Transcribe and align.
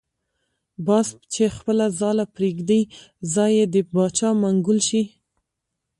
باز 0.87 1.07
چی 1.33 1.45
خپله 1.57 1.85
ځاله 1.99 2.25
پریږدی 2.35 2.81
ځای 3.33 3.51
یی 3.57 3.65
دباچا 3.73 4.29
منګول 4.41 4.79
شی. 4.87 5.03